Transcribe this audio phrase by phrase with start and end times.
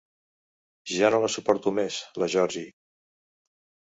[0.91, 2.73] Ja no la suporto més, la Georgie.